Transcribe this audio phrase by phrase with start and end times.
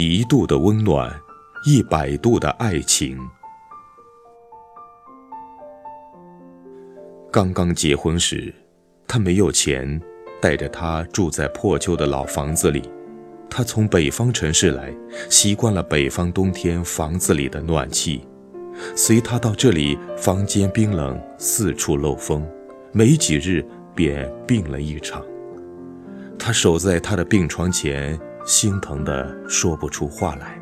[0.00, 1.12] 一度的温暖，
[1.66, 3.18] 一百度的爱情。
[7.32, 8.54] 刚刚结婚时，
[9.08, 10.00] 他没有钱，
[10.40, 12.88] 带着她住在破旧的老房子里。
[13.50, 14.94] 他从北方城市来，
[15.28, 18.24] 习惯了北方冬天房子里的暖气。
[18.94, 22.48] 随他到这里，房间冰冷，四处漏风，
[22.92, 25.24] 没几日便病了一场。
[26.38, 28.16] 他守在他的病床前，
[28.48, 30.58] 心疼得说不出话来。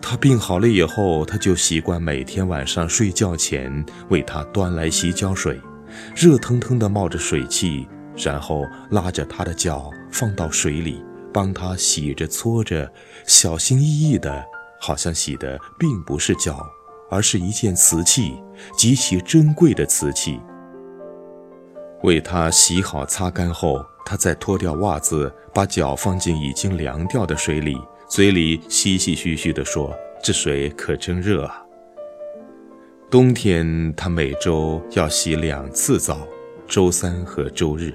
[0.00, 5.60] 他病好了以后，他就习惯每天晚上睡觉前为他端来洗脚水，
[6.16, 12.90] 热腾腾的冒着水汽，然后拉着他的脚放到水里，帮他洗着搓着，
[13.26, 14.42] 小心翼翼的，
[14.80, 16.66] 好像洗的并不是脚，
[17.10, 18.42] 而是一件瓷器，
[18.74, 20.40] 极其珍贵的瓷器。
[22.02, 23.84] 为他洗好擦干后。
[24.04, 31.62] 他再脱掉袜子，把脚放进已经凉掉的水里，嘴里嘻嘻嘘嘘地说：“这水可真热啊！”
[33.08, 36.26] 冬天他每周要洗两次澡，
[36.66, 37.94] 周三和周日，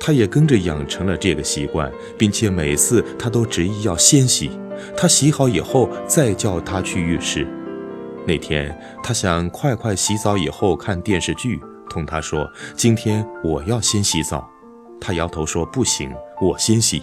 [0.00, 4.50] 他也跟着养成了这个习惯，并且每次他都执意要先洗。
[4.96, 7.46] 他洗好以后再叫他去浴室。
[8.26, 14.48] 那天他想快快洗澡以后看电视剧，同他说：“今天我要先洗澡。”
[15.00, 17.02] 他摇头说：“不行，我先洗。”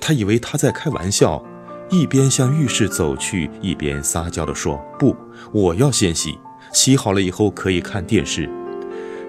[0.00, 1.44] 他以为他在开玩笑，
[1.90, 5.14] 一边向浴室走去，一边撒娇地说：“不，
[5.52, 6.38] 我要先洗。
[6.72, 8.48] 洗好了以后可以看电视。”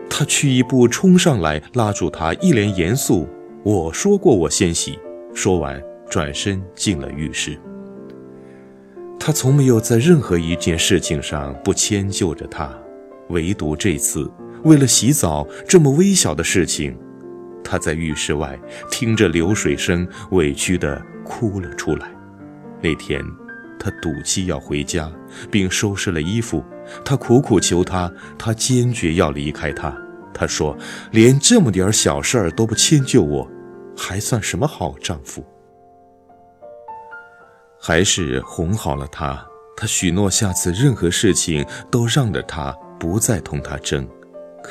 [0.10, 3.28] 他去一步冲上来，拉住他，一脸严肃
[3.64, 4.98] ：“我说过我先洗。”
[5.34, 7.59] 说完，转身进了浴室。
[9.20, 12.72] 他从没有在任何一件事情上不迁就着他，
[13.30, 14.32] 唯独这次，
[14.66, 16.98] 为了洗澡这么微小的事情。
[17.64, 18.60] 他在浴室外
[18.92, 22.08] 听着流水声，委屈地哭了出来。
[22.82, 23.24] 那天，
[23.80, 25.12] 他赌气要回家，
[25.50, 26.64] 并收拾了衣服。
[27.04, 29.96] 他苦苦求他，他坚决要离开他。
[30.31, 30.78] 他说
[31.12, 33.50] ：“连这么点小事儿都不迁就我，
[33.98, 35.44] 还算什么好丈夫？”
[37.81, 39.44] 还是哄好了他。
[39.78, 44.08] 他许诺下次任何事情都让着他，不再同他争。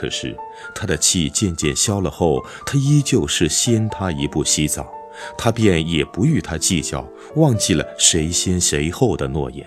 [0.05, 0.37] 可是，
[0.75, 4.93] 他的气渐渐消了后，他依旧是先他一步洗澡，
[5.39, 9.67] 他便也不与他计较，忘记了谁先谁后的诺言。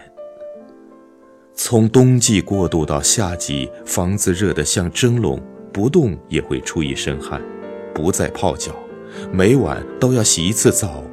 [1.55, 5.41] 从冬季过渡到夏季，房子热得像蒸笼，
[5.73, 7.41] 不动也会出一身汗，
[7.91, 8.71] 不再泡脚，
[9.31, 11.03] 每晚都要洗一次澡，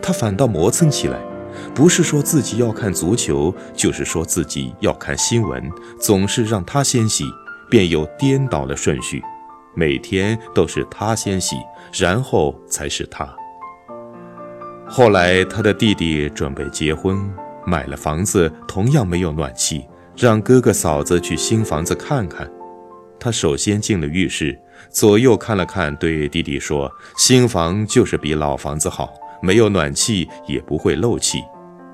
[0.00, 1.18] 他反倒磨蹭起来，
[1.74, 5.68] 不是说自己要看足球，就是说自己要看新闻，
[6.00, 7.24] 总是让他先洗。
[7.70, 9.22] 便有颠倒的顺序，
[9.74, 11.56] 每天都是他先洗，
[11.92, 13.28] 然后才是他。
[14.88, 17.30] 后来他的弟弟准备结婚，
[17.66, 19.86] 买了房子，同样没有暖气，
[20.16, 22.50] 让哥哥嫂子去新房子看看。
[23.20, 24.58] 他首先进了浴室，
[24.88, 29.12] 左右看了看，对弟弟说：“新房就是比老房子好，
[29.42, 31.42] 没有暖气也不会漏气。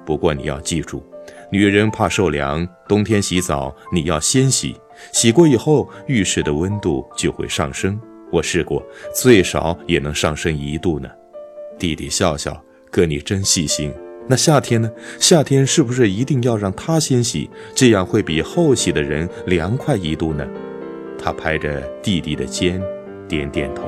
[0.07, 1.03] 不过你要记住，
[1.51, 4.77] 女人怕受凉，冬天洗澡你要先洗。”
[5.13, 7.99] 洗过以后，浴室的温度就会上升。
[8.33, 8.83] 我试过，
[9.15, 11.09] 最少也能上升一度呢。
[11.79, 12.61] 弟弟笑笑，
[12.91, 13.93] 哥你真细心。
[14.27, 14.91] 那夏天呢？
[15.21, 20.47] 夏天是不是一定要让他先洗，这样会比后洗的人凉快一度呢？
[21.19, 22.83] 他拍着弟弟的肩，
[23.29, 23.85] 点点头。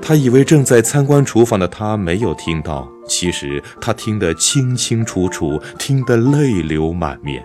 [0.00, 7.44] 他以为正在参观厨房的他没有听到，其实他听得清清楚楚，听得泪流满面。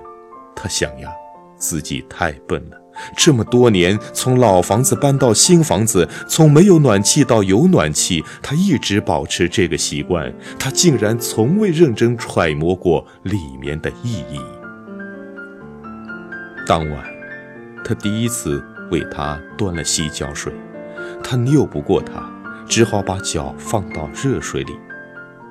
[0.56, 1.10] 他想呀。
[1.58, 2.78] 自己太笨了，
[3.16, 14.40] 这么多年，从老房子搬到新房子，从没有暖气到有暖气，他一直保持这个习惯，他竟然从未认真揣摩过里面的意义。
[16.66, 17.04] 当晚，
[17.84, 20.54] 他第一次为他端了洗脚水，
[21.24, 22.30] 他拗不过他，
[22.68, 24.74] 只好把脚放到热水里，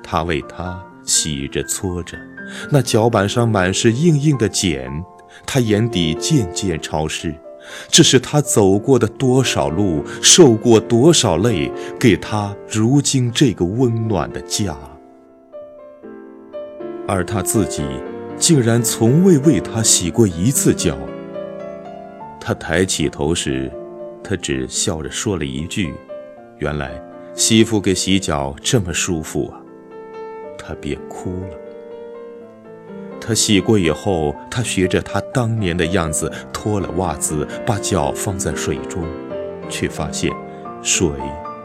[0.03, 2.17] 他为他洗着搓着，
[2.69, 4.91] 那脚板上满是硬硬的茧。
[5.45, 7.33] 他眼底渐渐潮湿，
[7.89, 14.77] 这是他走过的多少路，受过多少累，给他如今这个温暖的家。
[17.07, 17.83] 而他自己，
[18.37, 20.97] 竟然从未为他洗过一次脚。
[22.39, 23.71] 他抬起头时，
[24.23, 25.93] 他只笑着说了一句
[26.59, 26.91] ：“原来
[27.33, 29.61] 媳妇给洗脚这么舒服啊。”
[30.57, 31.66] 他便哭了。
[33.27, 39.03] 他洗过以后，他学着他当年的样子脱了袜子，把脚放在水中，
[39.67, 40.31] 却发现
[40.81, 41.09] 水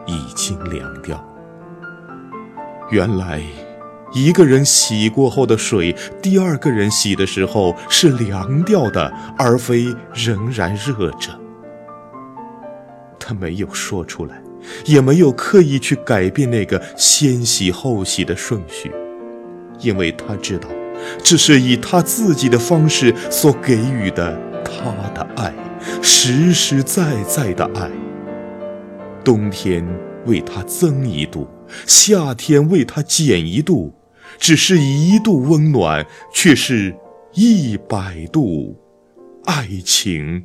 [0.05, 1.25] 已经凉掉。
[2.91, 3.41] 原来，
[4.13, 11.31] 一个人洗过后的水，第二个人洗的时候是凉掉的，而非仍然热着。
[13.21, 14.43] 他没有说出来，
[14.85, 18.91] 也没有刻意去改变那个先洗后洗的顺序，
[19.79, 20.69] 因为他知道，
[21.23, 25.53] 这是以他自己的方式所给予的他的爱，
[26.03, 27.91] 实实在在的爱。
[29.25, 29.87] 冬天
[30.27, 31.47] 为他增一度，
[31.87, 33.93] 夏天为他减一度，
[34.39, 36.95] 只是一度温暖，却是
[37.35, 38.77] 一百度
[39.45, 40.45] 爱情。